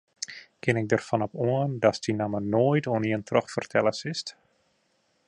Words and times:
Kin 0.61 0.77
ik 0.81 0.87
derfan 0.91 1.25
op 1.25 1.35
oan 1.51 1.75
datst 1.83 2.03
dy 2.07 2.11
namme 2.21 2.41
noait 2.55 2.85
oan 2.93 3.07
ien 3.11 3.27
trochfertelle 3.29 3.93
silst? 3.99 4.27